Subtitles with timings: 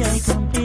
[0.00, 0.59] DJ complete.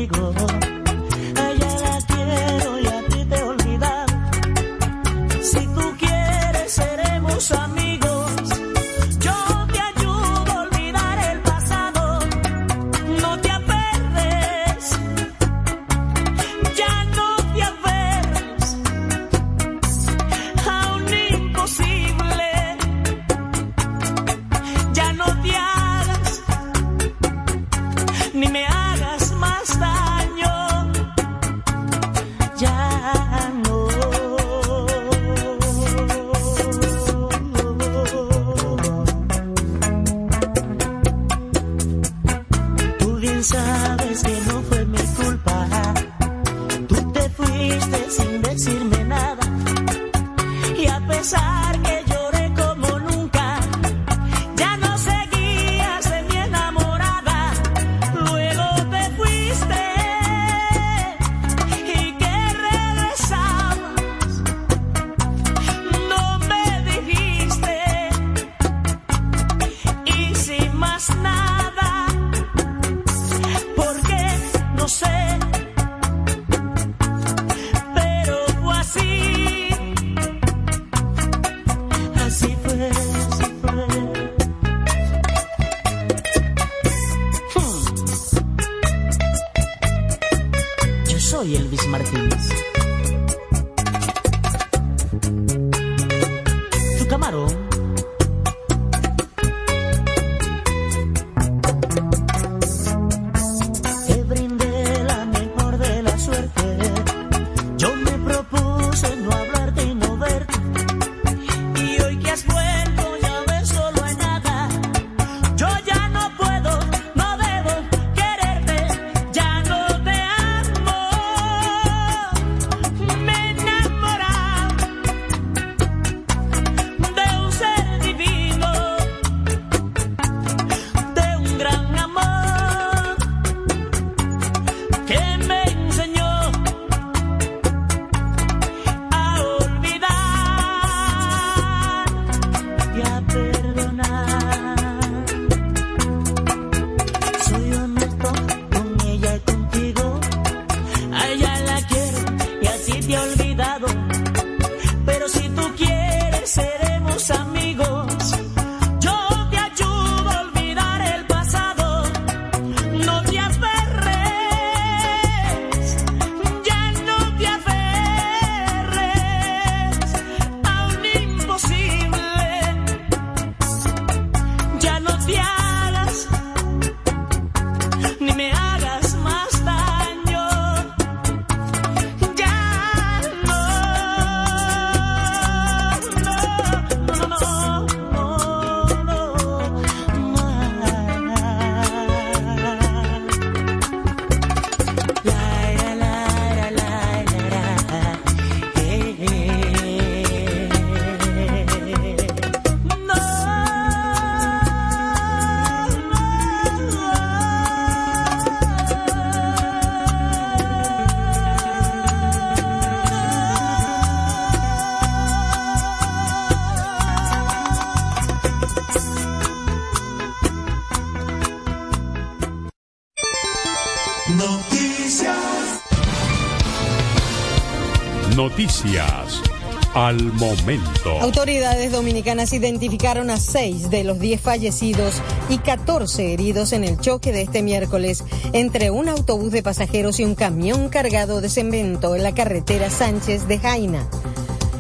[229.96, 231.20] Al momento.
[231.22, 237.32] Autoridades dominicanas identificaron a seis de los diez fallecidos y 14 heridos en el choque
[237.32, 238.24] de este miércoles
[238.54, 243.48] entre un autobús de pasajeros y un camión cargado de cemento en la carretera Sánchez
[243.48, 244.08] de Jaina.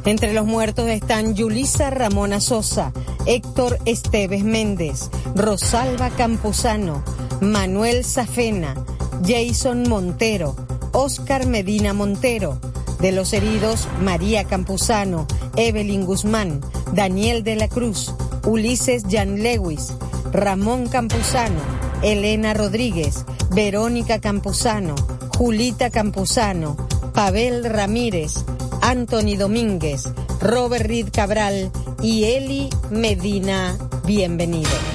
[0.05, 2.93] Entre los muertos están Yulisa Ramona Sosa,
[3.25, 7.03] Héctor Esteves Méndez, Rosalba Campuzano,
[7.41, 8.75] Manuel Zafena,
[9.25, 10.55] Jason Montero,
[10.91, 12.59] Oscar Medina Montero,
[12.99, 16.61] de los heridos, María Campuzano, Evelyn Guzmán,
[16.93, 18.13] Daniel de la Cruz,
[18.45, 19.93] Ulises Jan Lewis,
[20.31, 21.59] Ramón Campuzano,
[22.01, 24.95] Elena Rodríguez, Verónica Campuzano,
[25.37, 26.75] Julita Campuzano,
[27.13, 28.45] Pavel Ramírez,
[28.81, 30.09] Anthony Domínguez,
[30.39, 31.71] Robert Reed Cabral
[32.01, 33.77] y Eli Medina.
[34.05, 34.94] Bienvenido.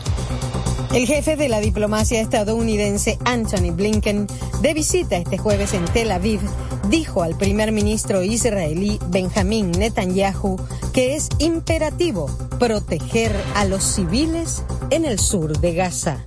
[0.93, 4.27] El jefe de la diplomacia estadounidense Anthony Blinken,
[4.61, 6.41] de visita este jueves en Tel Aviv,
[6.89, 10.59] dijo al primer ministro israelí Benjamín Netanyahu
[10.91, 12.29] que es imperativo
[12.59, 16.25] proteger a los civiles en el sur de Gaza.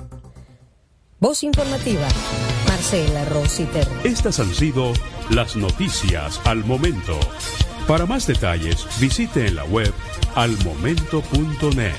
[1.21, 2.09] Voz informativa,
[2.67, 3.87] Marcela Rositer.
[4.03, 4.95] Estas han sido
[5.29, 7.19] las noticias al momento.
[7.87, 9.93] Para más detalles, visite en la web
[10.35, 11.93] almomento.net.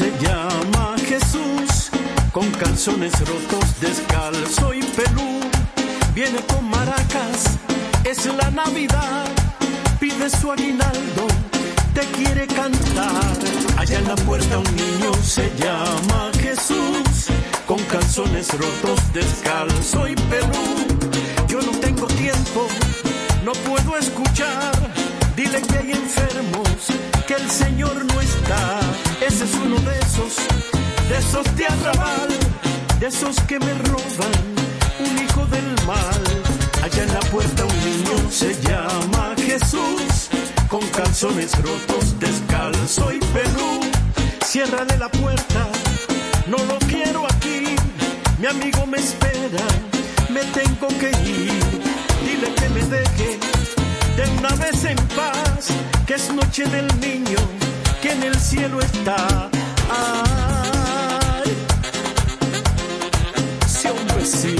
[0.00, 1.90] se llama Jesús,
[2.32, 5.40] con calzones rotos, descalzo y pelú.
[6.14, 7.58] Viene con maracas,
[8.04, 9.26] es la Navidad,
[10.00, 11.26] pide su aguinaldo,
[11.92, 13.36] te quiere cantar.
[13.76, 17.26] Allá en la puerta un niño se llama Jesús,
[17.66, 20.64] con calzones rotos, descalzo y pelú.
[21.46, 22.68] Yo no tengo tiempo,
[23.44, 24.99] no puedo escuchar.
[25.40, 26.68] Dile que hay enfermos,
[27.26, 28.80] que el Señor no está.
[29.26, 30.36] Ese es uno de esos,
[31.08, 32.28] de esos de arrabal,
[32.98, 34.34] de esos que me roban,
[34.98, 36.22] un hijo del mal.
[36.84, 40.28] Allá en la puerta un niño se llama Jesús,
[40.68, 43.80] con calzones rotos, descalzo y pelú.
[44.44, 45.68] Ciérrale la puerta,
[46.48, 47.76] no lo quiero aquí.
[48.38, 49.64] Mi amigo me espera,
[50.28, 51.62] me tengo que ir.
[52.26, 53.40] Dile que me deje
[54.28, 55.68] una vez en paz,
[56.06, 57.38] que es noche del niño,
[58.02, 59.50] que en el cielo está.
[59.90, 61.52] Ay,
[63.90, 64.56] hombre, sí.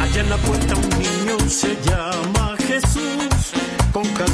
[0.00, 2.17] Allá en la puerta un niño se llama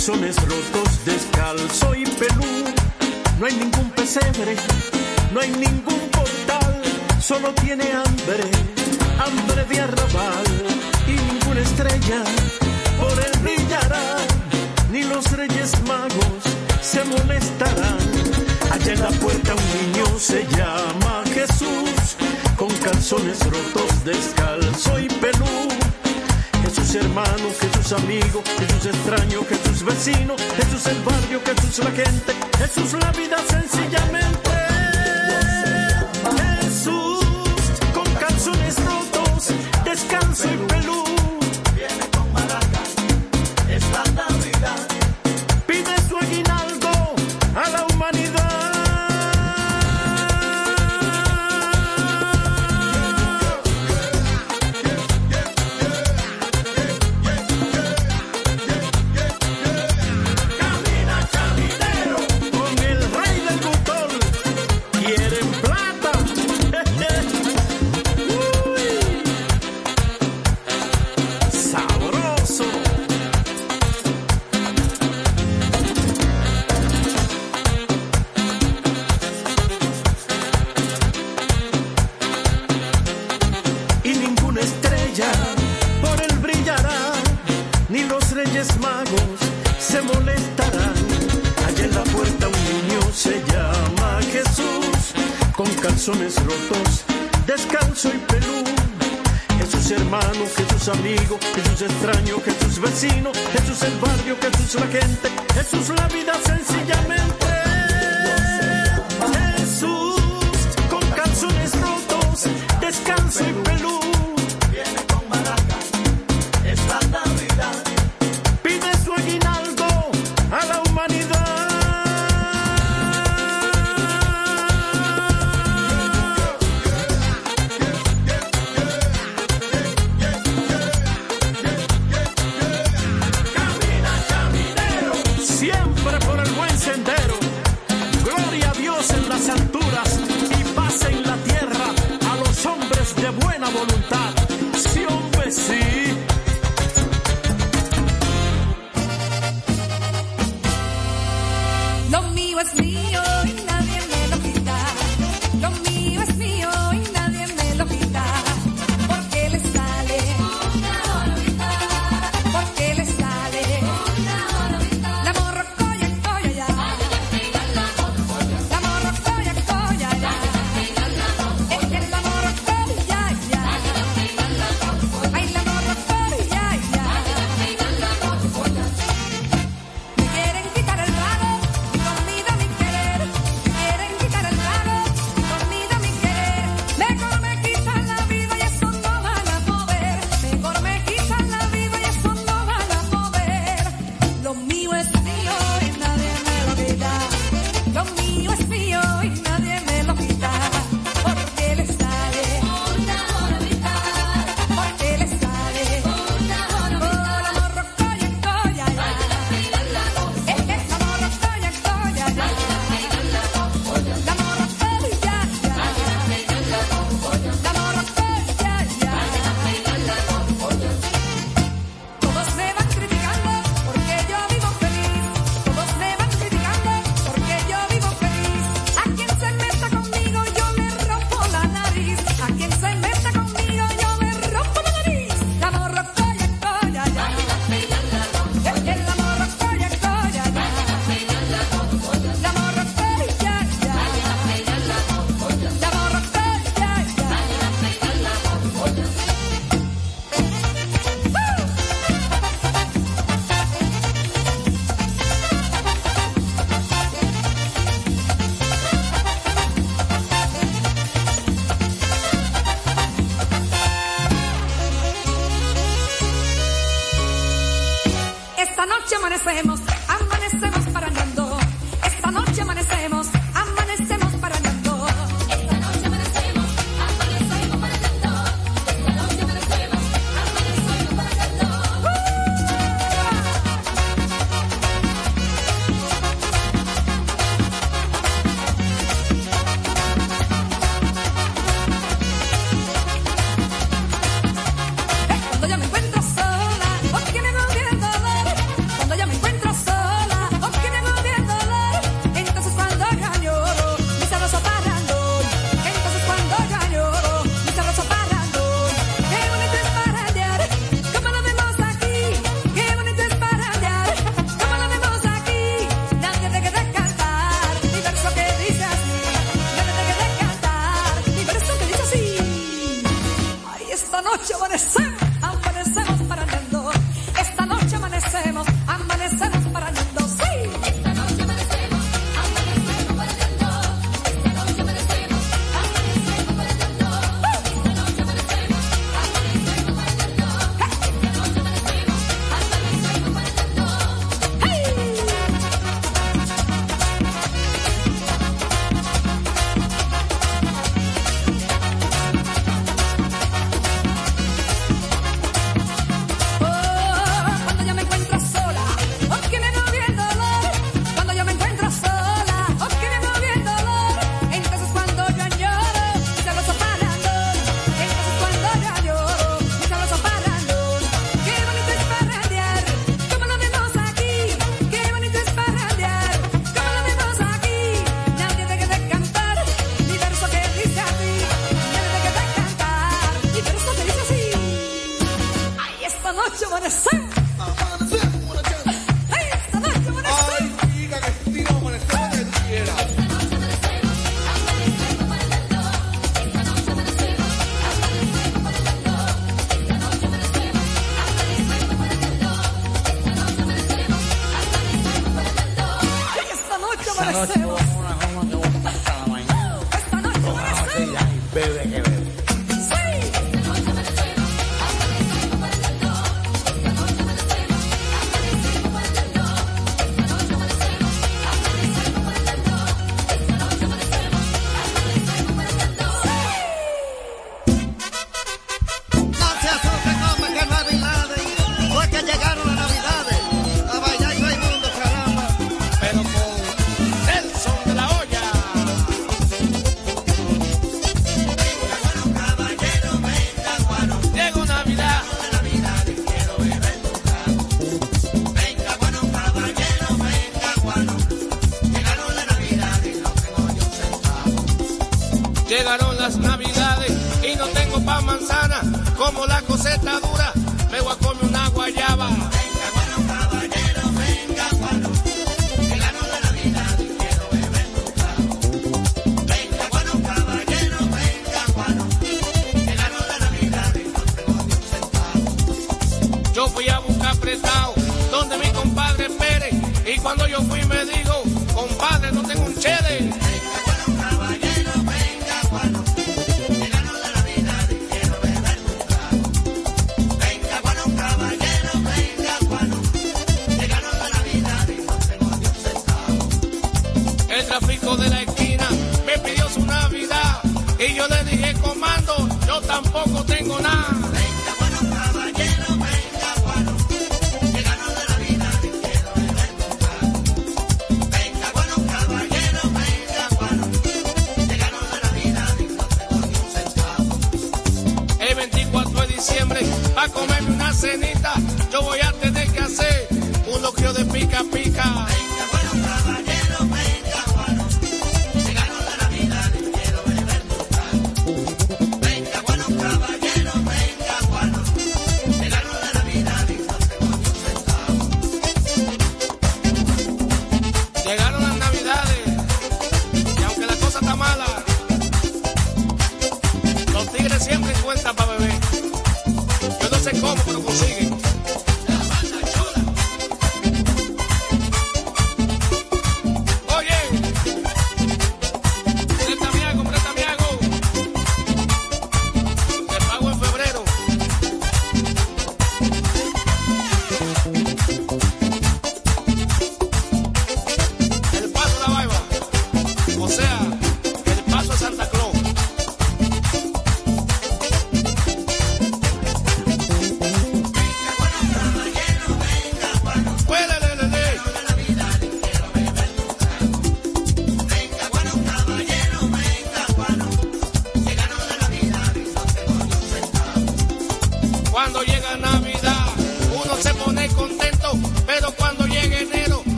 [0.00, 2.64] calzones rotos, descalzo y pelú.
[3.38, 4.56] No hay ningún pesebre,
[5.30, 6.80] no hay ningún portal,
[7.20, 8.44] solo tiene hambre,
[9.18, 10.46] hambre de arrabal.
[11.06, 12.24] Y ninguna estrella
[12.98, 14.16] por él brillará,
[14.90, 16.44] ni los reyes magos
[16.80, 17.98] se molestarán.
[18.70, 22.16] Allá en la puerta un niño se llama Jesús,
[22.56, 25.79] con calzones rotos, descalzo y pelú.
[26.90, 32.92] Jesús hermano, Jesús amigo, Jesús extraño, Jesús vecino, Jesús el barrio, Jesús la gente, Jesús
[32.94, 34.50] la vida sencillamente.
[36.60, 37.24] Jesús
[37.94, 39.54] con calzones rotos,
[39.84, 41.19] descanso y pelú.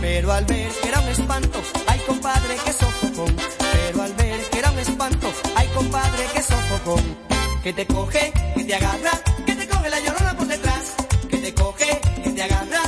[0.00, 3.36] Pero al ver que era un espanto, ay compadre, que sofocón.
[3.72, 7.04] Pero al ver que era un espanto, ay compadre, que sofocón.
[7.62, 9.10] Que te coge, que te agarra,
[9.46, 10.94] que te coge la llorona por detrás.
[11.28, 12.83] Que te coge, que te agarra,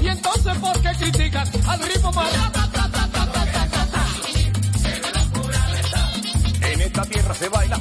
[0.00, 2.32] Y entonces, ¿por qué critican al ritmo más?
[6.62, 7.80] En esta tierra se baila.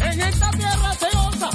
[0.00, 1.50] En esta tierra se osa.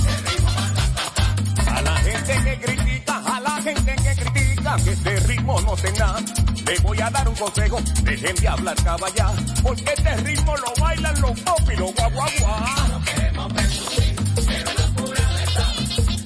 [1.71, 5.91] A la gente que critica, a la gente que critica, que este ritmo no se
[5.93, 6.19] nada.
[6.65, 9.31] Les voy a dar un consejo, dejen de hablar caballá,
[9.63, 13.01] porque este ritmo lo bailan los pop y los guaguaguá.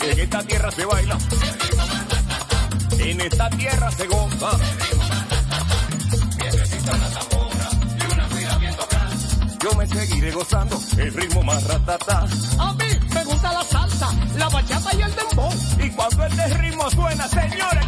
[0.01, 1.17] En esta tierra se baila.
[3.05, 4.51] En esta tierra se goza.
[9.61, 12.25] Yo me seguiré gozando el ritmo más ratata.
[12.59, 15.51] A mí me gusta la salsa, la bachata y el dembow.
[15.79, 17.85] Y cuando este ritmo suena, señores.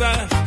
[0.00, 0.39] time.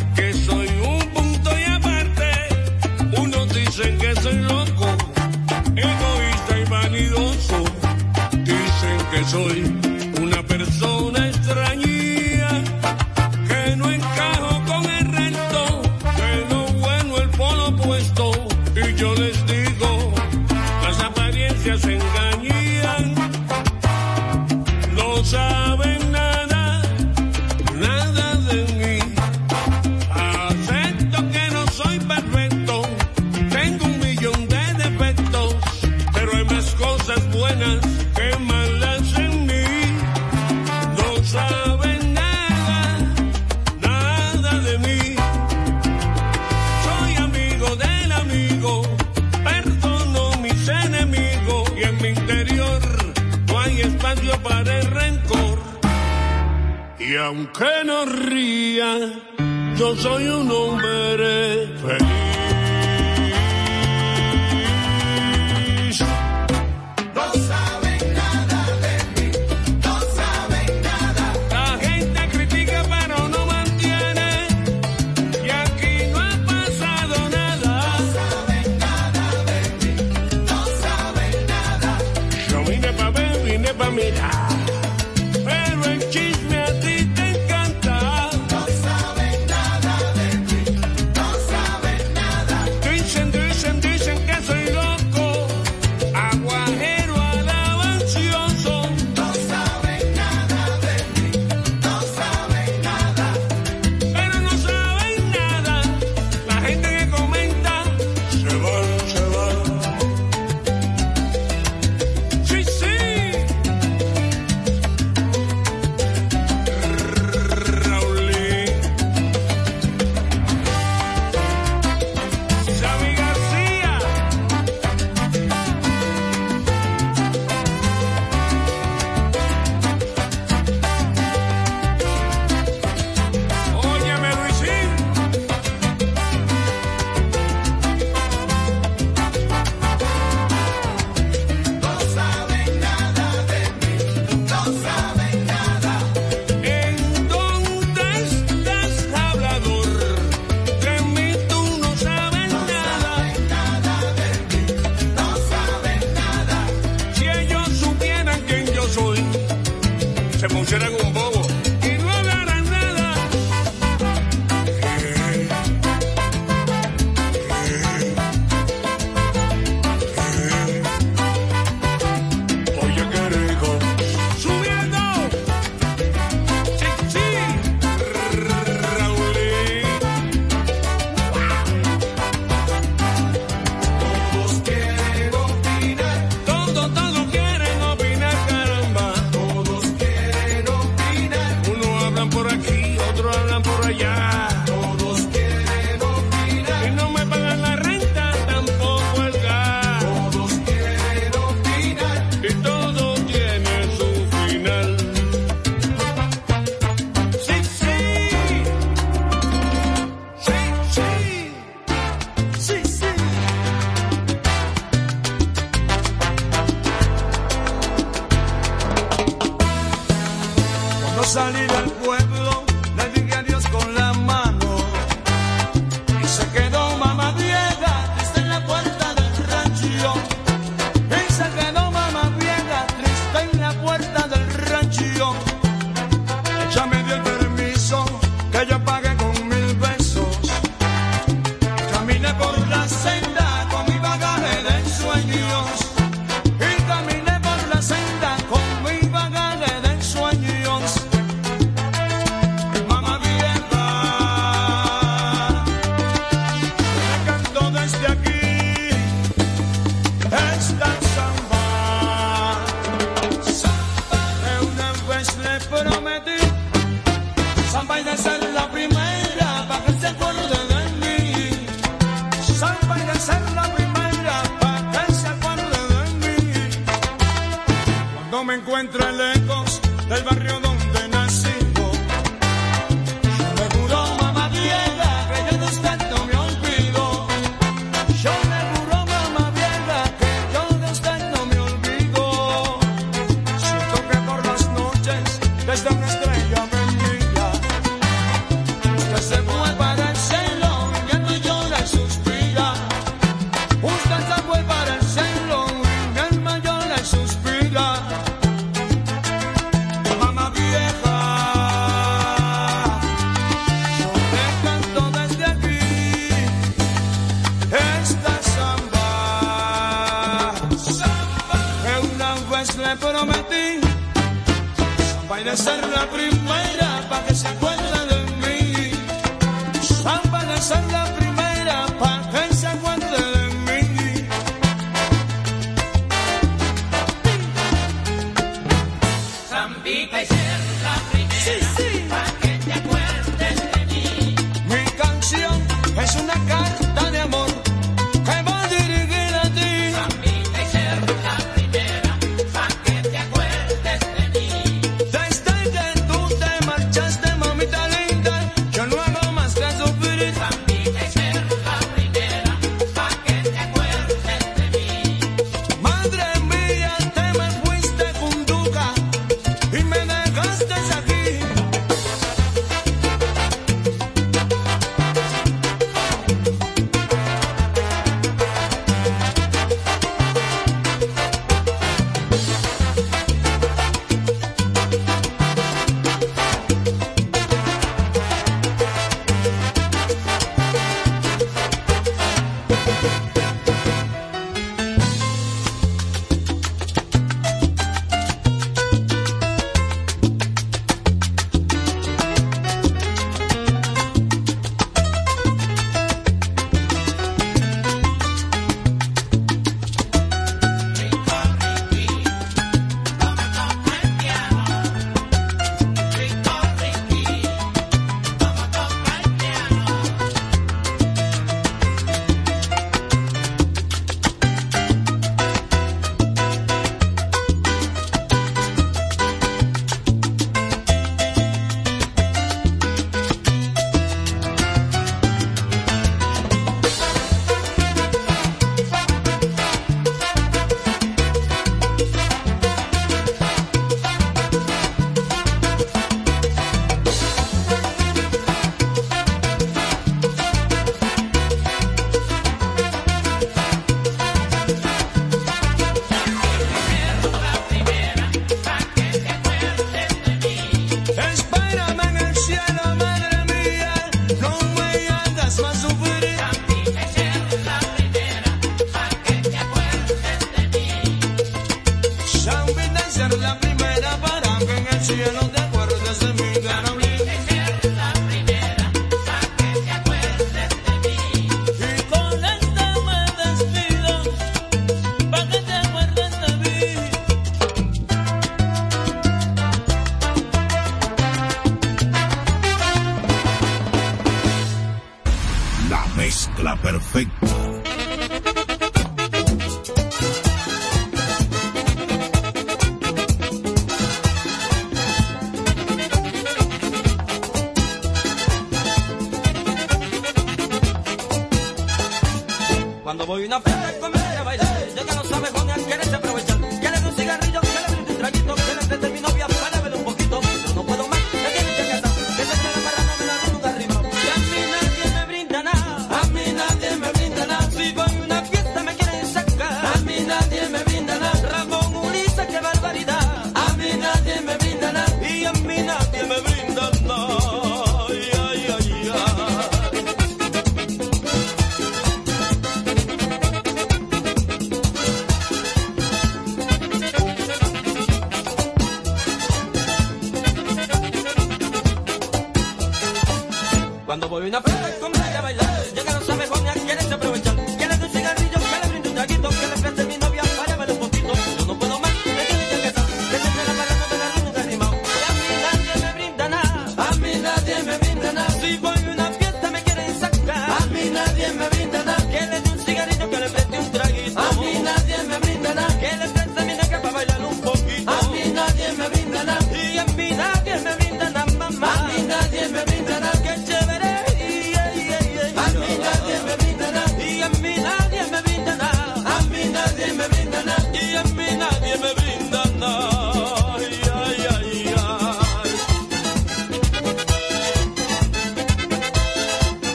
[496.83, 497.52] perfecto.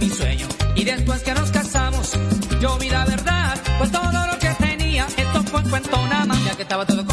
[0.00, 0.46] Mi sueño.
[0.74, 2.12] Y después que nos casamos,
[2.60, 6.44] yo vi la verdad, pues todo lo que tenía, esto fue un cuento nada más,
[6.44, 7.04] ya que estaba todo